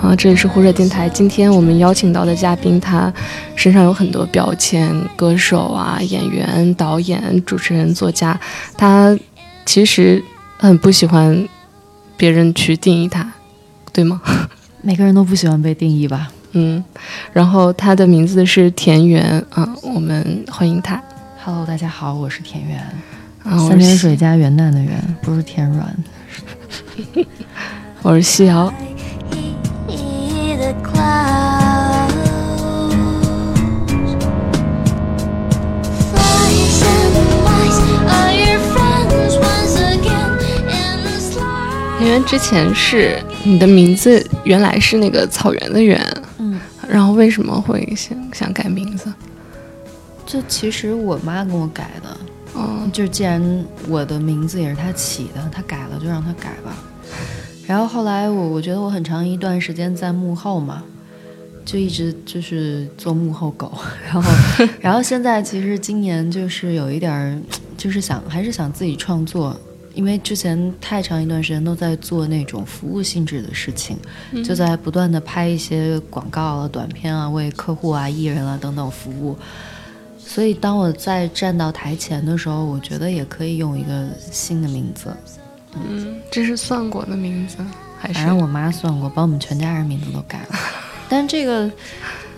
[0.00, 1.08] 啊，这里是胡热电台。
[1.08, 3.12] 今天我们邀请到的嘉宾，他
[3.56, 8.38] 身上有很多标签：歌手啊、演员、导演、主持人、作家。
[8.76, 9.18] 他
[9.66, 10.22] 其实
[10.58, 11.48] 很不喜欢
[12.16, 13.32] 别人去定义他，
[13.92, 14.20] 对吗？
[14.82, 16.30] 每个人都不喜欢被定义吧。
[16.52, 16.84] 嗯，
[17.32, 21.02] 然后他的名字是田园啊，我们欢迎他。
[21.42, 22.78] Hello，大家好，我是田园，
[23.44, 25.96] 三点水加元旦的元，不是天软。
[28.02, 28.72] 我是夕瑶。
[42.00, 45.98] 因为之前是你的名字原来是那个草原的原，
[46.38, 49.12] 嗯，然后为什么会想想改名字？
[50.26, 52.16] 就其实我妈跟我改的，
[52.56, 56.76] 嗯，就既然我的名字也是他起的，他改了就让他改吧。
[57.66, 60.82] 然后后来我我觉得我很长一段时间在幕后嘛，
[61.64, 63.72] 就一直就是做幕后狗，
[64.06, 64.32] 然后
[64.80, 67.38] 然后现在其实今年就是有一点儿，
[67.76, 69.56] 就是想还是想自己创作。
[69.94, 73.96] 因为之前太长一段时间都在做那种服务性质的事情，
[74.44, 79.38] 就在不断的拍一些广告啊、短片啊，为客户啊、艺人啊等等服务。
[80.26, 85.14] 所以当我在站到台前的时候，我觉得也可以用一个新的名字。
[85.74, 87.56] 嗯，这是算过的名字
[87.98, 88.14] 还是？
[88.14, 90.58] 反正我妈算过，把我们全家人名字都改了。
[91.08, 91.70] 但这个，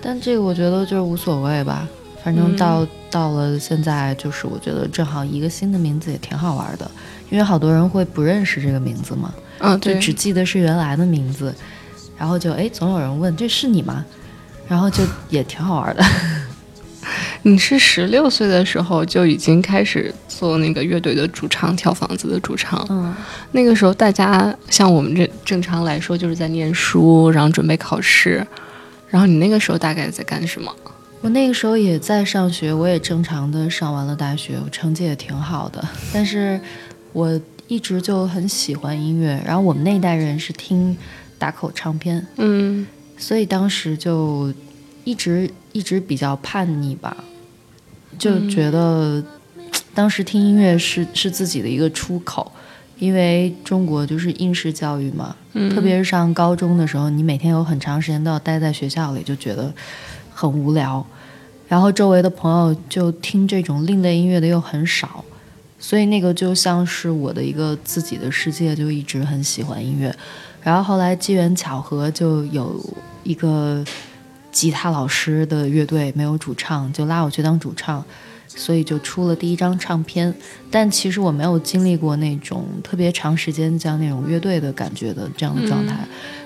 [0.02, 1.88] 但这个我觉得就是无所谓吧。
[2.22, 6.90] 反正到到了现在，就是我觉得正好一个新的名字也挺好玩的。
[7.30, 11.54] 因为好多人会不认识这个名字嘛，嗯，就只记得是原来的名字，
[12.16, 14.04] 然后就哎，总有人问这是你吗？
[14.68, 16.04] 然后就也挺好玩的。
[17.46, 22.84] 你是十六岁的时候就已经开始做那个乐队的主唱，跳房子的主唱。
[22.90, 23.14] 嗯，
[23.52, 28.44] 那个时候大家像我们这正常来说就是在念书，然后准备考试。
[29.08, 30.74] 然后你那个时候大概在干什么？
[31.20, 36.60] 我那个时候也在上学，我也正常的上完了大学，我成绩也挺好的，但是。
[37.12, 40.94] 我一直就很喜欢音乐，然后我们那代人是听
[41.38, 42.86] 打口唱片，嗯，
[43.16, 44.52] 所以当时就
[45.02, 47.16] 一直一直比较叛逆吧，
[48.18, 49.22] 就觉得
[49.94, 52.50] 当时听音乐是是自己的一个出口，
[52.98, 55.36] 因为中国就是应试教育嘛，
[55.74, 59.72] 特别是上高中的时候，你每天有很长时间都要待在学校里，就觉得
[60.32, 61.04] 很无聊，
[61.68, 65.24] 然后周围的朋友就听这种另类音乐的又很少。
[65.78, 70.14] 所以那个就像是我的一个自己的世界，就一直很喜欢音乐。
[70.62, 72.82] 然后后来机缘巧合，就有
[73.22, 73.84] 一个
[74.56, 78.02] 吉他老师的乐队没有主唱，就拉我去当主唱，
[78.48, 80.34] 所以就出了第一张唱片。
[80.70, 85.98] 但其实我没有经历过那种特别长时间像那种乐队的感觉的这样的状态。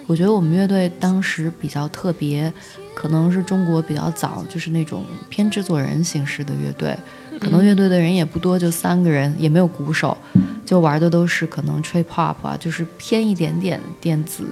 [0.08, 2.52] 我觉得我们乐队当时比较特别，
[2.96, 6.98] 可能是中国比较早，就是那种偏制作人形式的乐队。
[7.38, 10.18] 可能乐队的人也不多，就三个人，也没有鼓手，
[10.66, 14.42] 就玩的都是可能吹 pop 啊，就是偏一点点电子，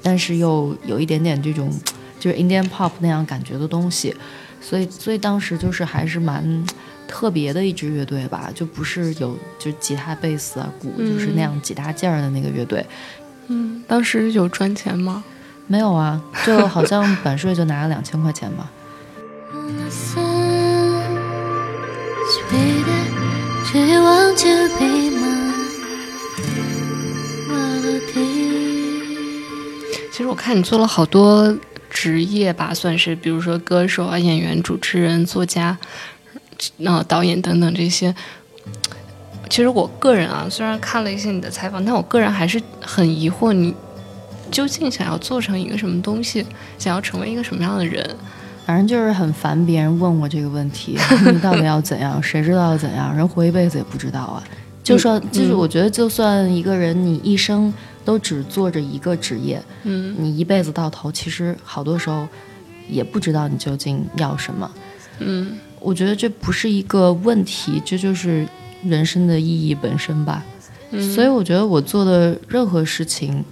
[0.00, 1.68] 但是又有一点点这种
[2.18, 4.14] 就是 Indian pop 那样感觉的东西，
[4.60, 6.64] 所以所以当时就是还是蛮
[7.06, 12.84] 特别的一支乐队吧，就不是有就吉他、贝斯啊、鼓，就是那样几大件儿的那个乐队。
[13.48, 15.24] 嗯，当时有赚钱吗？
[15.70, 18.70] 没有啊，就好像版税就拿了两千块钱吧。
[30.10, 31.54] 其实我看你做了好多
[31.90, 35.76] 职业吧，算是，比如说歌手啊、演员、主持人、作家、
[36.78, 38.14] 那导演等等这些。
[39.48, 43.74] 其实我个人啊，虽然看了一些你的采访，但我个人还是很疑惑，你
[44.50, 46.44] 究竟想要做成一个什么东西，
[46.78, 48.06] 想要成为一个什么样的人？
[48.66, 50.98] 反正就是很烦别人问我这个问题，
[51.32, 52.22] 你到底要怎样？
[52.22, 53.16] 谁知道要怎样？
[53.16, 54.44] 人活一辈子也不知道啊。
[54.84, 57.72] 就说，就是我觉得，就算一个人你一生
[58.04, 62.26] 都只做着一个职业，嗯，你一辈子到头，其实好多时候
[62.88, 64.70] 也不知道你究竟要什么。
[65.20, 68.46] 嗯，我觉得这不是一个问题，这就是
[68.84, 70.44] 人生的意义本身吧。
[71.14, 73.44] 所以我觉得我做的任何事情，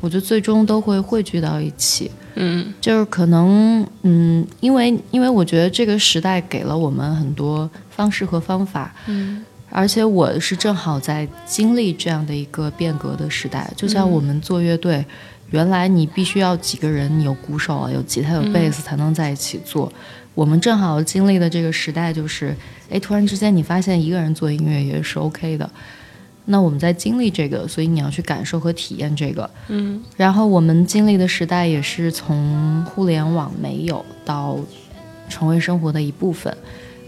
[0.00, 2.10] 我觉得最终都会汇聚到一起。
[2.36, 9.44] 嗯，就是可能，嗯，因为因为我觉得这个时代给了我们很多方式和方法，嗯，
[9.76, 13.68] 而且我是正好在经历这样的一个变革的时代。
[13.76, 15.04] 就像我们做乐队，
[15.50, 19.92] 原来你必须要几个人，你有鼓手啊，有吉他，有贝斯才能在一起做。
[20.32, 22.54] 我们正好经历的这个时代，就是，
[22.88, 25.68] 哎，突然之间你发现一个人做音乐也是 OK 的。
[26.44, 29.50] 那我们在经历这个，所以你要去感受和体验这个。
[29.66, 34.56] 嗯，然后我们经历的时代也是从互联网没有到
[35.28, 36.56] 成为生活的一部分。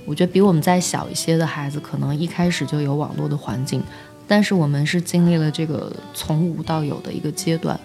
[0.06, 3.82] 我觉得比我们再小一些的孩子，可能一开始就有网络的环境，
[4.26, 7.78] 但是我们是经历了这个从无到有的一个阶段。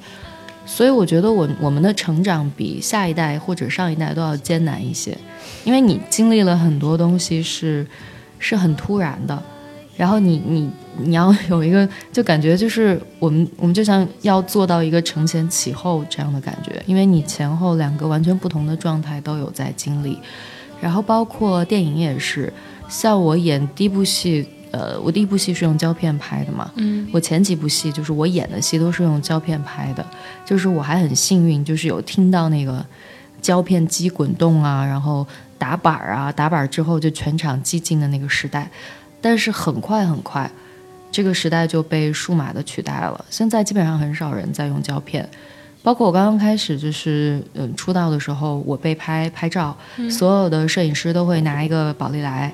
[0.65, 5.17] 所以我觉得我我们的成长比下一代或者上一代都要艰难一些，
[5.65, 7.85] 因为你经历了很多东西是
[8.37, 9.41] 是很突然的。
[9.97, 20.17] 然后你你你要有一个，就感觉就是我们我们就像要做到一个承前启后这样的感觉，因为你前后两个完全不同的状态都有在经历，
[20.81, 22.51] 然后包括电影也是，
[22.89, 30.05] 像我演第一部戏，呃，我第一部戏是用胶片拍的嘛，嗯，我前几部戏就是我演的戏都是用胶片拍的，
[30.43, 32.83] 就是我还很幸运，就是有听到那个
[33.41, 35.25] 胶片机滚动啊，然后
[35.57, 38.69] 打板啊，打板之后就全场寂静的那个时代。
[39.23, 40.49] 但是很快很快，
[41.11, 43.23] 这个时代就被数码的取代了。
[43.29, 45.29] 现在基本上很少人在用胶片，
[45.83, 49.75] 包括我刚刚开始就是嗯出道的时候，我被拍拍照，
[50.09, 52.53] 所有的摄影师都会拿一个宝丽来，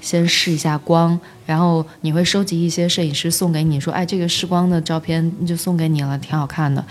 [0.00, 6.84] 先试一下光，然后你会收集一些摄影师送给你说，哎，这个试光的照片就送给你了，挺好看的。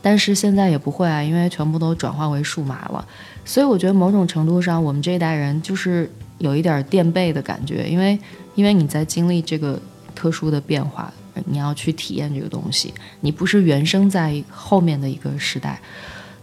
[0.00, 3.04] 但是现在也不会啊，因为全部都转化为数码了。
[3.44, 8.18] 所以我觉得某种程度上，我们这一代人就是有一点垫背的感觉，因为。
[8.54, 9.80] 因为你在经历这个
[10.14, 11.10] 特殊的变化，
[11.46, 15.80] 你要去体验这个东西，你不是原生在后面的一个时代，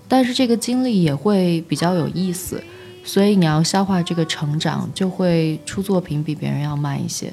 [0.08, 2.62] 但是这个经历也会比较有意思，
[3.04, 7.32] 所以你要消化这个成长，就会出作品比别人要慢一些。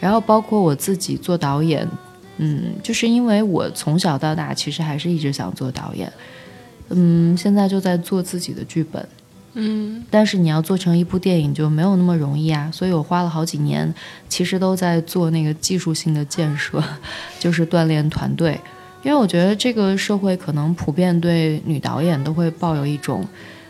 [0.00, 1.86] 然后包括我自己做导演，
[2.38, 6.12] 嗯，就是因为我从小到大其实还是一直想做导演，
[6.90, 9.06] 嗯，现在就在做自己的剧本。
[9.54, 13.92] 嗯，但是你要做成一部电影就没有那么容易啊，所以我花了好几年，
[14.28, 16.82] 其实都在做那个技术性的建设，
[17.40, 18.60] 就是锻炼团队。
[19.02, 23.26] 因为我觉得这个社会可能普遍对女导演都会抱有一种，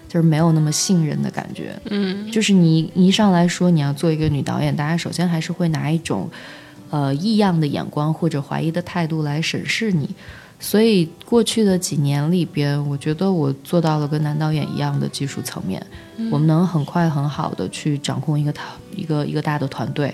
[0.08, 1.78] 就是没有那么信任的感觉。
[1.90, 6.28] 嗯，就是你一上来说你要做一个女导演，大家首先还是会拿一种，
[6.90, 10.08] 呃异样的眼光或者怀疑的态度来审视你。
[10.60, 15.80] 所以过去的几年里边，我觉得我做到了跟男导演一样的技术层面，
[16.32, 20.12] 我们能很快很好的去掌控一个团一个一个大的团队，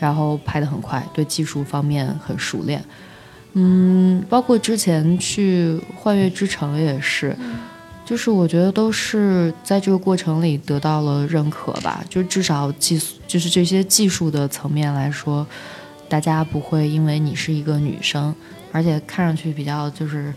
[0.00, 2.84] 然后拍得很快，对技术方面很熟练。
[3.52, 7.34] 嗯，包括之前去《幻乐之城》也是，
[8.04, 15.46] 就是我觉得都是在这个过程里得到了认可吧，就至少技术就是这些技术的层面来说，
[16.08, 18.34] 大家不会因为你是一个女生。
[18.72, 20.32] 而且看上去比较就是，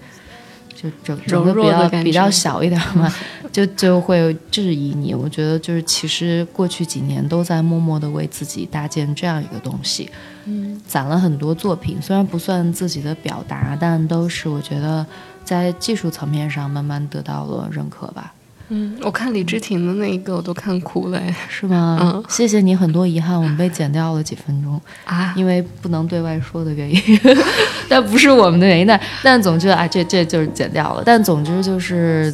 [0.75, 3.13] 就整整个比较比较小一点嘛，
[3.51, 5.13] 就就会质疑你。
[5.13, 10.09] 我觉得就是其实过去几年都在默默的为自己搭建这样一个东西，
[10.45, 15.05] 嗯，攒了很多作品，虽然不算自己的表达，但都是我觉得
[15.43, 18.33] 在技术层面上慢慢得到了认可吧。
[18.71, 21.97] 嗯，我看李治廷的那一个，我都看哭了，是吗？
[22.01, 24.79] 嗯，谢谢你，很多遗憾我们被剪掉了几分钟。
[25.05, 27.01] 啊，因为不能对外说的原因，
[27.89, 31.01] 但不是我们的原因，但但总之啊，这这就是剪掉了。
[31.03, 32.31] 但总之就是，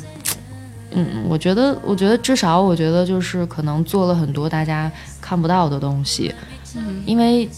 [0.92, 6.36] 嗯，我觉得，我觉得至少，我觉得就是可能做了很多大家看不到的东西，
[6.75, 7.50] 嗯，因为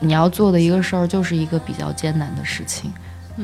[0.00, 2.92] 你要做的一个事儿就是一个比较艰难的事情，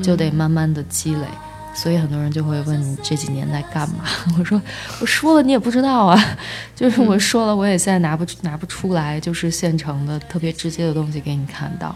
[0.02, 1.26] 就得慢慢的积累。
[1.74, 4.04] 所以很多人就会问你这几年在干嘛？
[4.38, 4.60] 我说
[5.00, 6.36] 我说了你也不知道啊，
[6.74, 11.94] 就是我说了我也现在拿不拿不出来，就是现成的特别直接的东西给你看到。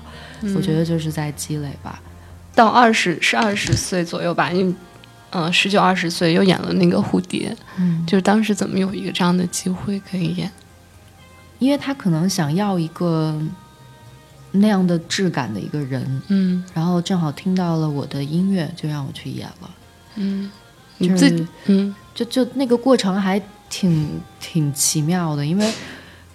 [0.54, 2.00] 我觉得就是在积累吧。
[2.54, 4.74] 到二十是二十岁左右吧，因为
[5.30, 10.50] 嗯十九二十岁又演了那个蝴蝶，嗯，就是当时怎么有一个这样的机会可以演？
[11.58, 13.40] 因为他可能想要一个。
[14.56, 19.70] 那样的质感的一个人，嗯，然后正好听到了我的音乐，就让我去演了，
[20.14, 20.48] 嗯，
[20.98, 25.72] 你自己，嗯，就就那个过程还挺挺奇妙的，因为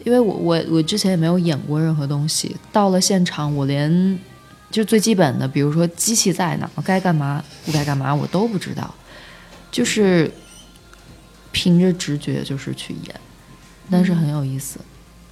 [0.03, 4.19] 因为我我我之前也没有演过任何东西，到了现场我连
[4.69, 8.93] 就最基本的，比如说机器在哪，该干嘛不该干嘛，我都不知道，
[9.71, 10.29] 就是
[11.53, 13.15] 凭着直觉就是去演，
[13.89, 14.77] 但是很有意思。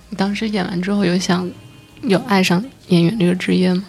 [0.10, 1.52] 你当时演完之后有想？
[2.04, 3.84] 有爱上演员这个职业吗？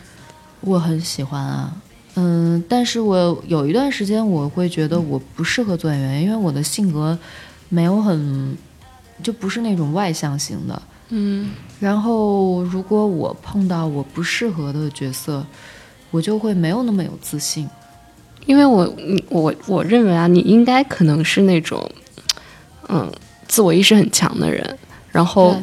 [0.61, 1.73] 我很喜欢啊，
[2.17, 7.17] 嗯，但是我有一段时间我会觉得我不适合做演员，因为我的性格
[7.69, 8.57] 没有很，
[9.23, 11.51] 就不是那种外向型的，嗯。
[11.79, 15.47] 然后如果我碰到我不适合的角色，
[16.11, 17.69] 我就会没有那么有自信，
[18.47, 18.93] 因为我，
[19.29, 21.89] 我我认为啊，你应该可能是那种，
[22.89, 23.09] 嗯，
[23.47, 24.79] 自我意识很强的人，
[25.13, 25.55] 然后。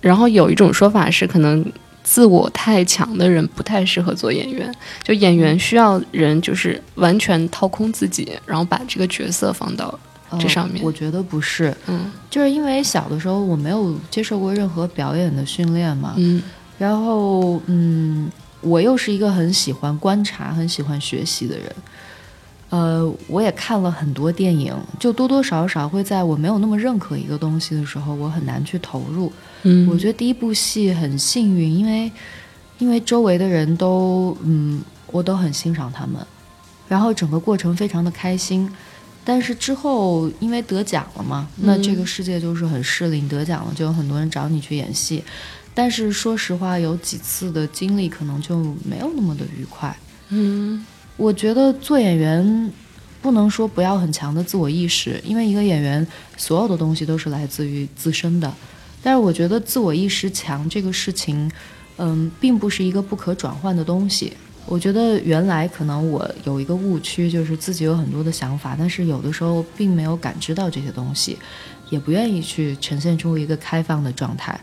[0.00, 1.64] 然后有一种说法是，可能
[2.02, 4.72] 自我太强的人不太适合做演员。
[5.02, 9.98] 就演员需要人就是完全掏空自己，然后把这个角色放到
[10.38, 10.82] 这上面。
[10.84, 16.42] 我觉得不是，嗯就是因为小的时候我没有接受过任何表演的训练嘛，嗯
[16.78, 21.66] 然后嗯，我又是一个很喜欢观察、很喜欢学习的人。
[22.70, 29.32] 呃，我也看了很多电影，就多多少少会在我没有那么认可一个东西的时候，我很难去投入。
[29.62, 32.10] 嗯，我觉得第一部戏很幸运，因为
[32.78, 36.24] 因为周围的人都嗯，我都很欣赏他们，
[36.88, 38.70] 然后整个过程非常的开心。
[39.24, 45.22] 但是之后因为得奖了嘛，那这个世界就是很势利，你得奖了就有很多人找你去演戏。
[45.74, 49.94] 但是说实话，有几次的经历可能就没有那么的愉快。
[50.30, 50.84] 嗯
[51.16, 52.72] 我觉得做演员
[53.20, 58.52] 不能说不要很强的自我意识，因为一个演员所有的东西都是来自于自身的。
[59.02, 61.50] 但是我觉得自我意识强这个事情，
[61.96, 64.32] 嗯，并不是一个不可转换的东西。
[64.66, 71.38] 我觉得原来可能我有一个误区，就是自己有很多的想法，但是有的时候并没有感知到这些东西，
[71.88, 74.60] 也不愿意去呈现出一个开放的状态。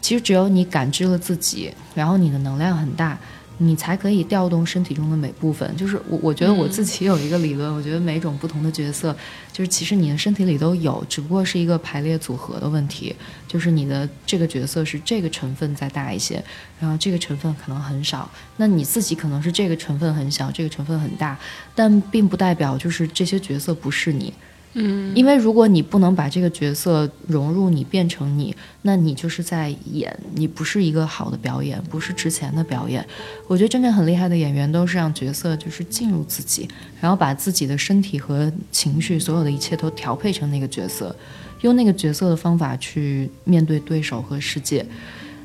[0.00, 3.18] 其实只有你感知了自己，然后你的能量很大，
[3.58, 5.76] 你才可以调动身体中的每部分。
[5.76, 9.14] 就是我，我觉得我自己有一个理论，我觉得每种不同的角色，
[9.52, 13.14] 就是其实你的身体里都有，只不过是一个排列组合的问题。
[13.46, 16.42] 就是你的这个角色是这个成分再大一些，
[16.78, 21.38] 然后这个成分可能很少，那你自己可能是这个成分很小，这个成分很大，
[21.74, 24.32] 但并不代表就是这些角色不是你。
[24.74, 33.04] 嗯因为如果你不能把这个角色融入你，变成你，那你就是在演，你不是一个好的表演，不是之前的表演。
[33.46, 36.68] 我觉得真正很厉害的演员都是让角色就是进入自己，
[37.00, 41.14] 然后把自己的身体和情绪，所有的一切都调配成那个角色，
[41.62, 44.86] 用那个角色的方法去面对对手和世界。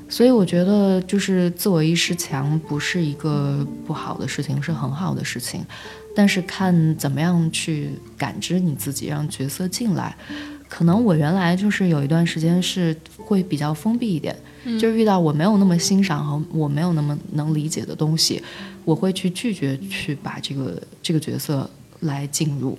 [0.09, 5.65] 所以我觉得，就是自我意识强不是一个不好的事情，是很好的事情。
[6.15, 10.15] 但是看怎么样去感知你自己，让角色进来。
[10.69, 14.35] 可能我原来就是有一段时间是会比较封闭一点，
[14.79, 18.41] 就是遇到我没有那么欣赏和我没有那么能理解的东西，
[18.83, 22.75] 我会去拒绝去把这个这个角色来进入。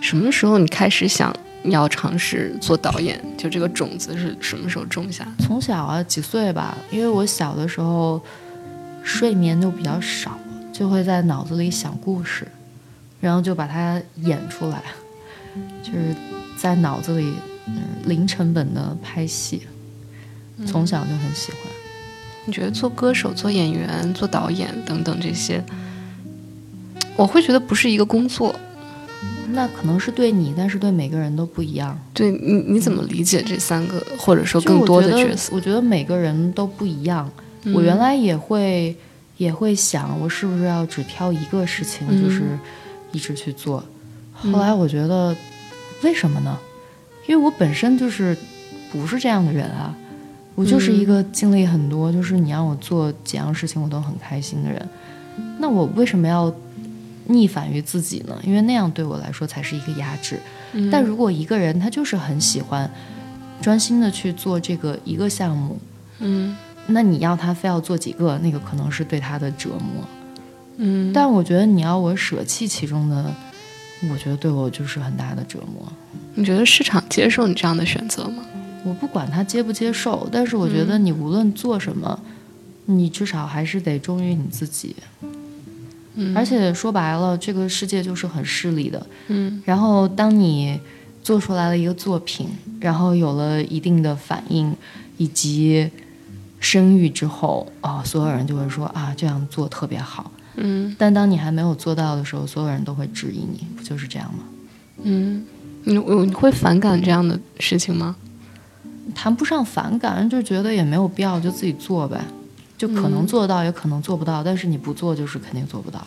[0.00, 1.32] 什么时候你开始想
[1.64, 3.22] 要尝试做导演？
[3.36, 5.44] 就这个种子是什么时候种下的？
[5.44, 8.20] 从小啊几岁吧，因为我小的时候
[9.04, 10.36] 睡眠就比较少，
[10.72, 12.48] 就会在脑子里想故事，
[13.26, 14.80] 然后就把它演出来，
[15.82, 16.14] 就是
[16.56, 17.32] 在脑子里
[17.66, 19.62] 嗯零成本的拍戏，
[20.64, 21.60] 从小就很喜欢。
[22.44, 25.60] 你觉得做歌手、做演员、做导演等等这些，
[27.16, 28.54] 我会觉得不是一个工作。
[29.50, 31.98] 那可能是对你，但是对每个人都不一样。
[32.14, 35.52] 对你，你怎么理解这三个，或者说更多的角色？
[35.52, 37.28] 我觉得每个人都不一样。
[37.64, 38.94] 嗯我原来也会
[39.38, 42.42] 也会想，我是不是要只挑一个事情，嗯就是
[43.12, 43.82] 一直去做。
[44.32, 45.34] 后来我觉得，
[46.02, 46.58] 为什么呢？
[47.26, 48.36] 因为我本身就是
[48.92, 49.94] 不是这样的人啊，
[50.54, 54.88] 我就是一个经历很多，就是你让我做几样事情我都很开心的人。
[55.58, 56.54] 那我为什么要
[57.26, 58.38] 逆反于自己呢？
[58.44, 60.38] 因为那样对我来说才是一个压制。
[60.72, 62.90] 嗯但如果一个人他就是很喜欢
[63.62, 65.78] 专心的去做这个一个项目，
[66.18, 70.04] 嗯那你要他非要做几个，那个可能是对他的折磨。
[70.76, 73.34] 嗯，但我觉得你要我舍弃其中的，
[74.10, 75.90] 我觉得对我就是很大的折磨。
[76.34, 78.44] 你觉得市场接受你这样的选择吗？
[78.84, 82.20] 我不管他接不接受，但是我觉得你无论做什么，
[82.84, 84.94] 你至少还是得忠于你自己。
[86.18, 89.06] 嗯而且说白了，这个世界就是很势利的。
[89.28, 90.78] 嗯然后当你
[91.22, 92.48] 做出来了一个作品，
[92.80, 94.74] 然后有了一定的反应
[95.16, 95.90] 以及
[96.60, 100.30] 声誉之后，啊、所有人就会说啊，这样做特别好。
[100.56, 104.40] 嗯但当你还没有做到的时候，所有人都会质疑你，不就是这样吗？
[105.02, 105.44] 嗯，
[105.84, 108.16] 你我你会反感这样的事情吗？
[109.14, 112.20] 谈不上反感，就觉得也没有必要，就自己做呗。
[112.76, 116.06] 就可能做得到，也可能做不到，但是你不做就是肯定做不到。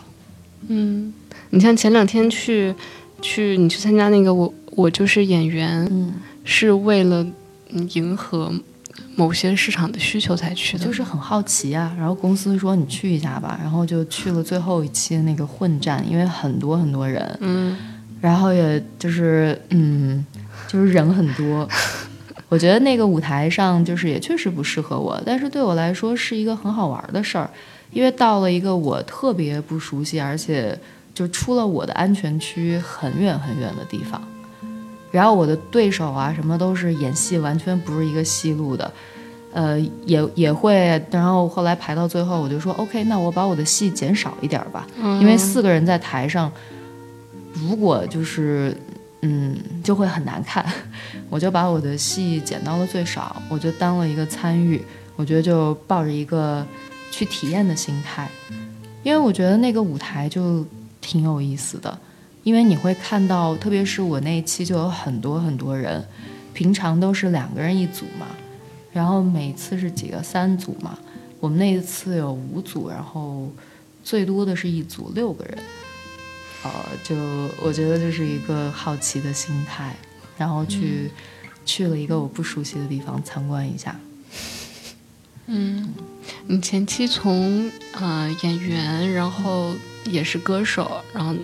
[0.68, 1.12] 嗯，
[1.50, 2.76] 你像前两天去
[3.22, 6.14] 去你去参加那个我我就是演员，嗯，
[6.44, 7.26] 是为了
[7.72, 8.54] 嗯迎合
[9.16, 11.94] 某些市场的需求才去的，就是很好奇啊。
[11.98, 17.78] 然后公司说你去一下吧，然后就去了最后一期的那个混战，因为很多很多人，嗯
[18.22, 20.26] 然后也就是嗯，
[20.68, 21.68] 就是人很多。
[22.50, 27.50] 我觉得那个舞台上就是也确实不适合我，但是对我来说是一个很好玩的事儿，
[27.92, 30.78] 因为到了一个我特别不熟悉，而且
[31.14, 34.22] 就出了我的安全区很远很远的地方。
[35.12, 38.92] 然后我的对手啊什么都是演戏完全不是一个戏路的，
[39.54, 44.88] 呃，也也会，然后后来排到最后，我就说 OK，那我把我的戏减少一点吧，
[45.20, 46.52] 因为四个人在台上，
[47.54, 48.76] 如果就是
[49.22, 50.66] 嗯，就会很难看，
[51.30, 54.82] 我就把我的戏减到了最少，我就当了一个参与，
[55.16, 56.66] 我觉得就抱着一个
[57.12, 58.30] 去体验的心态，
[59.04, 60.64] 因为我觉得那个舞台就
[61.02, 62.00] 挺有意思的，
[62.44, 66.04] 因为你会看到，特别是我那一期就有很多很多人，
[66.54, 68.28] 平常都是两个人一组嘛。
[68.92, 70.98] 然后每次是几个三组嘛，
[71.40, 73.52] 我们那一次有五组，然后
[74.04, 75.58] 最多的是一组六个人，
[76.64, 76.72] 呃，
[77.04, 77.16] 就
[77.62, 79.96] 我觉得就是一个好奇的心态，
[80.38, 81.12] 然后去
[81.66, 83.96] 去了一个我不熟悉的地方参观一下。
[85.46, 85.94] 嗯，
[86.48, 91.36] 你前期从呃演员，然后也是歌手，然后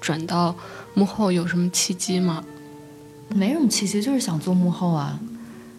[0.00, 0.54] 转到
[0.94, 2.42] 幕后有什么契机吗？
[3.28, 5.18] 没什么契机，就是想做幕后啊。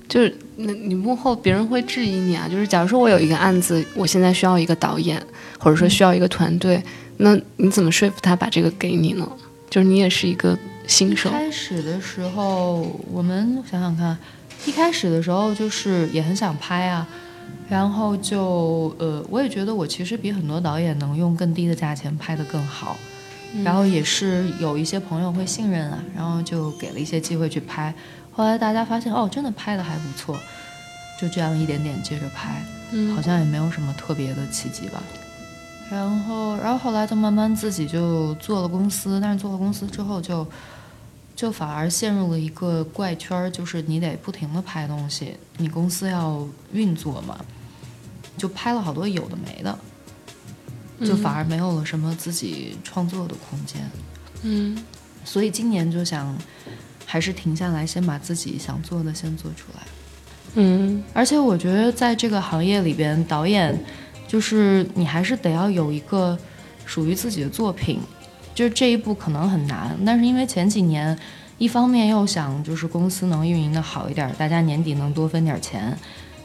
[0.07, 5.21] 就是那你幕后别人会质疑你啊，就是假如说我有一个案子，我现在需要一个导演，
[5.57, 6.83] 或者说需要一个团队，
[7.17, 9.25] 那你怎么说服他把这个给你呢？
[9.69, 11.29] 就是你也是一个新手。
[11.29, 14.17] 开始的时候，我们想想看，
[14.65, 17.07] 一开始的时候就是也很想拍啊，
[17.69, 22.97] 然后就呃，我也觉得我其实比很多导演能用更低的价钱拍得更好，
[23.63, 27.93] 然后也是有一些朋友会信任啊，然后就给了一些机会去拍。
[28.31, 30.39] 后来大家发现，哦，真的拍的还不错，
[31.19, 32.63] 就这样一点点接着拍，
[33.13, 35.03] 好像也没有什么特别的契机吧。
[35.89, 40.47] 然后，然后后来就慢慢自己就做了公司，但是做了公司之后，就
[41.35, 47.37] 就反而陷入了一个怪圈，就是你得不停的拍东西，你公司要运作嘛，
[48.37, 49.77] 就拍了好多有的没的，
[51.05, 53.81] 就反而没有了什么自己创作的空间。
[54.43, 54.77] 嗯，
[55.25, 56.37] 所以今年就想。
[57.03, 59.81] 还是停下来，先把自己想做的先做出来。
[60.53, 63.77] 嗯，而且我觉得在这个行业里边，导演
[64.29, 66.39] 就是你还是得要有一个
[66.85, 67.99] 属于自己的作品。
[68.55, 71.17] 就是这一步可能很难，但是因为前几年，
[71.57, 75.93] 一方面又想就是公司能运营的好一点，大家年底能多分点钱，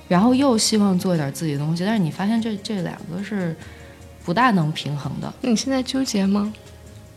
[0.08, 3.54] 然后又希望做一点自己的东西，但是你发现这这两个是
[4.26, 5.32] 不大能平衡的。
[5.40, 6.52] 你现在纠结吗？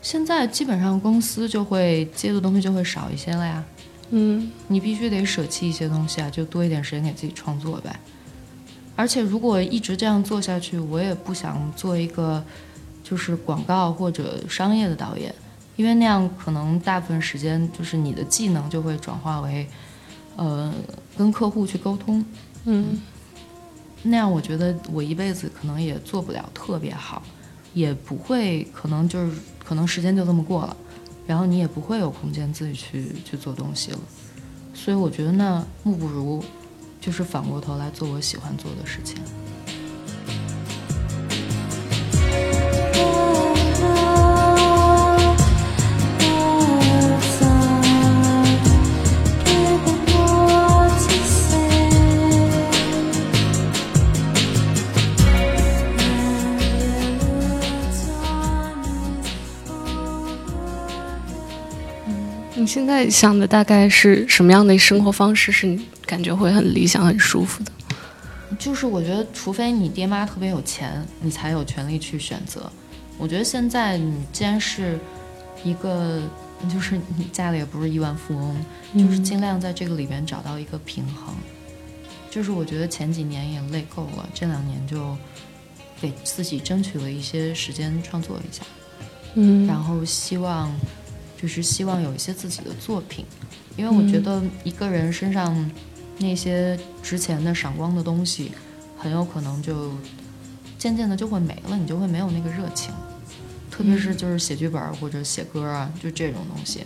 [0.00, 3.62] 现在基本上公司就会接的东西就会少一些了呀，
[4.10, 7.98] 嗯，你必须得舍弃一些东西啊，就多一点时间给自己创作呗。
[8.96, 12.42] 而且如果一直这样做下去，我也不想做一个
[13.02, 15.34] 就是广告或者商业的导演，
[15.76, 19.66] 因为那样可能大部分时间就是你的技能就会转化为，
[20.36, 20.72] 呃，
[21.18, 22.24] 跟客户去沟通，
[22.64, 22.98] 嗯，
[24.02, 27.22] 那样我觉得我一辈子可能也做不了特别好，
[27.74, 29.32] 也不会可能就是。
[29.62, 30.76] 可能时间就这么过了，
[31.28, 33.98] 然后你也不会有空间自己去去做东西了，
[34.74, 36.42] 所以我觉得那莫不如，
[37.00, 39.18] 就是反过头来做我喜欢做的事情。
[63.02, 67.72] 在想的大概是什么样的生活方式是你感觉会很理想、很舒服的？
[68.58, 72.70] 就是我觉得，除非你爹妈特别有钱，你才有权利去选择。
[73.16, 74.98] 我觉得现在你既然是
[75.64, 76.20] 一个，
[76.70, 78.54] 就是你家里也不是亿万富翁，
[78.94, 81.34] 就是尽量在这个里边找到一个平衡。
[82.28, 85.16] 就是我觉得前几年也累够了，这两年就
[86.02, 88.62] 给自己争取了一些时间创作一下，
[89.36, 90.70] 嗯，然后希望。
[91.40, 93.24] 就是希望有一些自己的作品，
[93.76, 95.70] 因为我觉得一个人身上
[96.18, 98.52] 那些值钱的闪光的东西，
[98.98, 99.92] 很有可能就
[100.78, 102.92] 渐渐的就会没了，你就会没有那个热情。
[103.70, 106.84] 特别是就是写剧本或者写歌啊，就这种东西，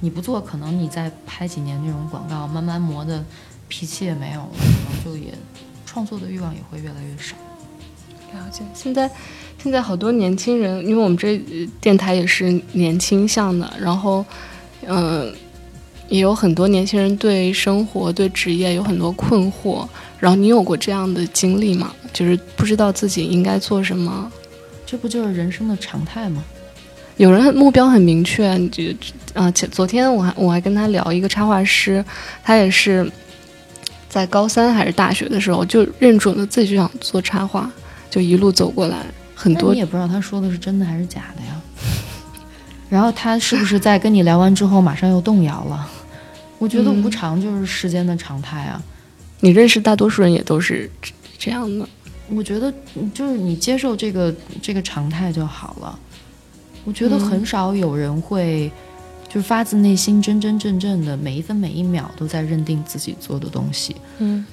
[0.00, 3.24] 你不做，可能你再拍几年那种广告，慢慢磨的
[3.68, 5.32] 脾气也没有了，可能就也
[5.84, 7.36] 创作的欲望也会越来越少。
[8.32, 9.08] 了解，现在。
[9.66, 11.36] 现在好多年轻人，因为我们这
[11.80, 14.24] 电台也是年轻向的，然后，
[14.86, 15.34] 嗯，
[16.08, 19.84] 也有很多年轻人对生活、对职业有很多困惑。
[20.20, 21.92] 然后你有过这样的经历吗？
[22.12, 24.30] 就是不知道自己应该做什么？
[24.86, 26.44] 这不就是人生的常态吗？
[27.16, 28.84] 有人目标很明确，就
[29.34, 32.04] 啊，前昨天我还我还跟他聊一个插画师，
[32.44, 33.04] 他也是
[34.08, 37.68] 在高三还是大学的时候就认准了自己就想做插画，
[38.08, 39.04] 就一路走过来。
[39.36, 41.60] 很多你也不知道他说的是真的还是假的呀。
[42.88, 45.88] 然后他是不是在跟你聊完之后马上又动摇了？
[46.58, 48.82] 我觉得无常就是世间的常态啊。
[49.40, 50.90] 你认识大多数人也都是
[51.38, 51.86] 这样的。
[52.30, 52.72] 我觉得
[53.12, 55.98] 就是你接受这个这个常态就好了。
[56.84, 58.70] 我觉得很少有人会，
[59.28, 63.94] 就是发自内心、真真正正的每一分每一秒都在认定自己做的东西。
[64.18, 64.46] 嗯，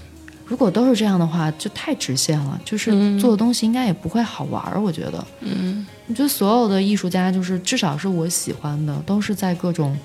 [0.46, 4.80] 如果都是这样的话，就太直线了，就是做的东西应该也不会好玩儿。
[4.80, 9.98] 我觉得，嗯，我觉得所有的艺术家，就是至少是我喜欢的，都是在各种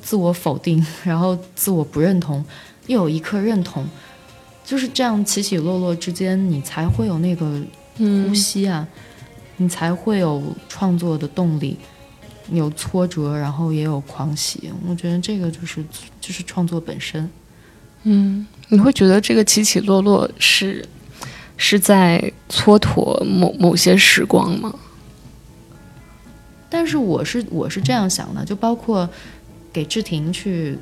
[0.00, 2.44] 自我否定，然后自我不认同，
[2.86, 3.86] 又有一刻认同。
[4.64, 7.60] 就是这样起起落落之间，你才会有那个
[7.98, 8.86] 呼吸啊，
[9.58, 11.76] 你才会有创作的动力，
[12.50, 14.72] 有挫折，然后也有狂喜。
[14.88, 15.84] 我觉得这个就是
[16.20, 17.28] 就是创作本身。
[18.04, 20.84] 嗯，你会觉得这个起起落落是
[21.56, 24.74] 是在蹉跎某某些时光吗？
[26.68, 29.08] 但是我是我是这样想的，就包括
[29.72, 30.78] 给志婷去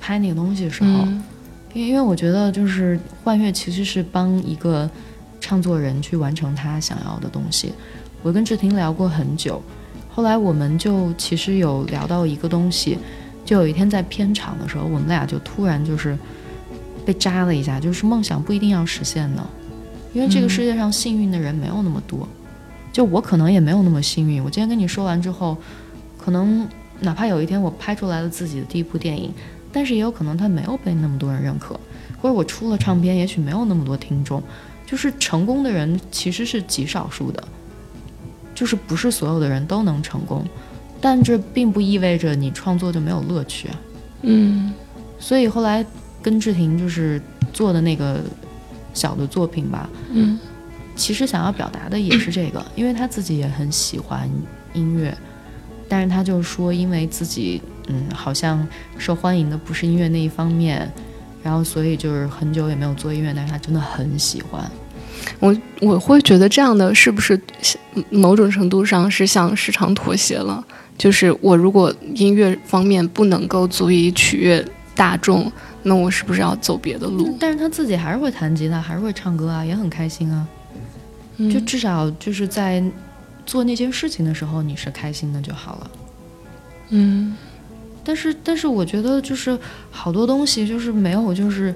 [0.00, 1.06] 拍那个东西的时候。
[1.74, 4.90] 因为我觉得，就是幻乐其实是帮一个
[5.38, 7.70] 唱作人去完成他想要的东西。
[8.22, 9.62] 我跟志婷聊过很久，
[10.10, 12.96] 后来我们就其实有聊到一个东西，
[13.44, 16.16] 就有一天在片场的时候，我们俩就突然就是
[17.06, 19.42] 被扎了一下，就是梦想不一定要实现的，
[20.12, 22.28] 因为这个世界上幸运的人没有那么多，
[22.92, 24.42] 就我可能也没有那么幸运。
[24.42, 25.56] 我今天跟你说完之后，
[26.18, 26.68] 可能
[27.00, 29.32] 哪怕有一天我拍出来了自己的第一部电影。
[29.72, 31.78] 但是也有可能他没有被那么多人认可，
[32.22, 34.42] 或者我出了唱片，也许没有那么多听众。
[34.86, 37.44] 就是成功的人其实是极少数的，
[38.54, 40.46] 就是不是所有的人都能成功，
[40.98, 43.80] 但这并不意味着你创作就没有乐趣啊。
[44.22, 44.72] 嗯，
[45.18, 45.84] 所以后来
[46.26, 48.20] 跟志婷就是做的那个
[48.92, 50.36] 小的作品吧，嗯，
[50.96, 54.28] 其实想要表达的也是这个，因为他自己也很喜欢
[54.72, 55.16] 音乐，
[55.88, 57.62] 但是他就说因为自己。
[57.88, 58.66] 嗯，好像
[58.98, 60.90] 受欢迎的不是音乐那一方面，
[61.40, 64.68] 然后所以就是很久也没有做音乐，但是他真的很喜欢。
[65.38, 67.40] 我我会觉得这样的是不是
[68.10, 70.66] 某种程度上是向市场妥协了？
[70.98, 75.52] 就是我如果音乐方面不能够足以取悦大众，
[75.88, 77.36] 那我是不是要走别的路？
[77.38, 80.46] 但是他自己还是会弹吉他，还是会唱歌啊，也很开心啊。
[81.52, 82.82] 就至少就是在
[83.44, 85.90] 做那件事情的时候，你是开心的就好了。
[86.88, 87.36] 嗯。
[88.02, 89.58] 但是，但是我觉得就是
[89.90, 91.74] 好多东西就是没有，就是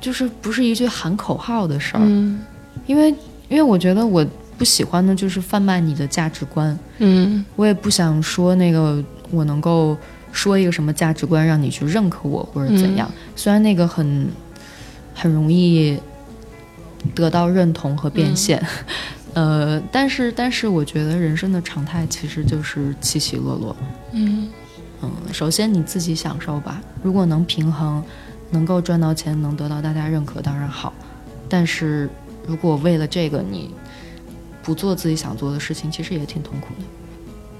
[0.00, 2.02] 就是不是一句喊口号的事儿。
[2.02, 2.40] 嗯，
[2.86, 3.10] 因为
[3.48, 4.26] 因为我觉得我
[4.56, 6.76] 不喜欢的就是贩卖你的价值观。
[6.98, 9.96] 嗯，我也不想说那个我能够
[10.32, 13.10] 说一个什么价值观让你去认可我或者怎样。
[13.34, 14.28] 虽然那个很
[15.14, 15.98] 很容易
[17.14, 18.64] 得到认同和变现，
[19.34, 23.76] 呃，但是但是我觉得人生的常态其实就是起起落落。
[24.12, 24.48] 嗯。
[25.00, 26.82] 嗯，首先你自己享受吧。
[27.04, 28.02] 如果能平衡，
[28.50, 30.92] 能够赚到钱，能得到大家认可，当然好。
[31.48, 32.10] 但是
[32.44, 33.70] 如果为了这个你
[34.60, 36.84] 不做自己想做的事情，其实也挺痛苦的。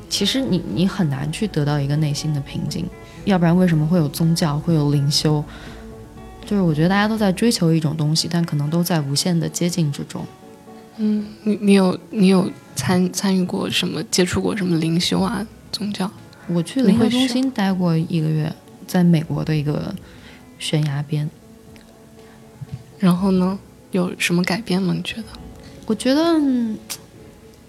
[0.09, 2.87] 其实你你很难去得到一个内心的平静，
[3.25, 5.45] 要不然为什么会有宗教，会有灵修？
[6.47, 10.25] 就是我觉得大家都在追求一种东西，但可能都在无限的接近之中。
[10.97, 16.11] 嗯，你你有你有参参与过什么，接触过什么灵修啊，宗教？
[16.49, 18.51] 我去灵会中心待过一个月，
[18.87, 19.95] 在美国的一个
[20.59, 21.29] 悬崖边。
[22.99, 23.59] 然后呢，
[23.91, 24.95] 有什么改变吗？
[24.97, 25.25] 你觉得？
[25.87, 26.23] 我觉得，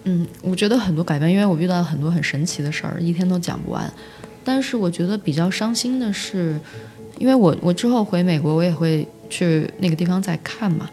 [0.04, 3.92] 嗯，我觉得很多改变，因为我遇到很多很神奇的事儿，一天都讲不完。
[4.44, 6.60] 但是我觉得比较伤心的是，
[7.18, 10.90] 因为我我之后回美国，我也会去那个地方再看嘛。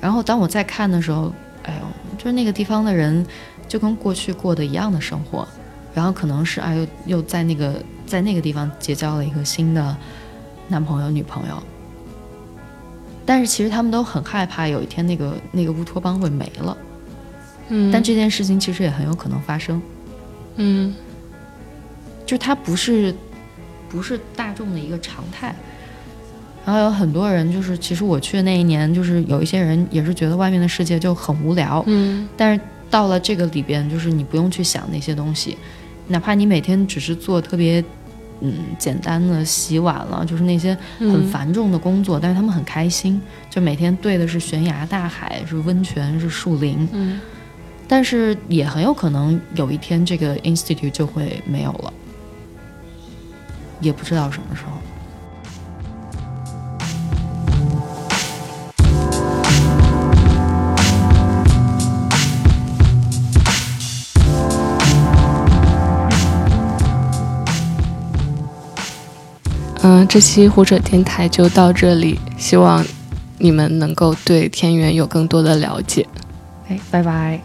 [0.00, 1.32] 然后当我再看的时候，
[1.64, 3.24] 哎呦，就是那个地方的人
[3.68, 5.46] 就跟过去过的一样的生活。
[5.94, 9.96] 然后可能是哎，又又在那个在那个地方结交了一个新的
[10.68, 11.60] 男朋友女朋友，
[13.26, 16.76] 但是其实他们都很害怕有一天那个那个乌托邦会没了，
[17.68, 19.80] 嗯，但这件事情其实也很有可能发生，
[20.56, 20.94] 嗯，
[22.26, 23.14] 就它不是
[23.88, 25.54] 不是大众的一个常态，
[26.64, 35.56] 然后有很多人就是其实我去的那一年，就是有一些人也是觉得外面的世界就很无聊，嗯，但是到了这个里边，就是你不用去想那些东西。
[36.10, 37.84] 哪怕你每天只是做特别，
[38.40, 47.20] 嗯，简单的洗碗了，就是那些很繁重的工作，但是他们很开心，就每天对的是悬崖、大海，是温泉，是树林，嗯，
[47.90, 51.92] 但是也很有可能有一天这个 institute 就会没有了，
[53.80, 54.72] 也不知道什么时候。
[69.80, 72.84] 嗯，这期胡扯电台就到这里，希望
[73.38, 76.06] 你们能够对天元有更多的了解。
[76.68, 77.40] 哎，拜拜。